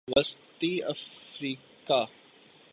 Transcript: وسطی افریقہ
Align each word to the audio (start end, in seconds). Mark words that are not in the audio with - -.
وسطی 0.07 0.83
افریقہ 0.83 2.05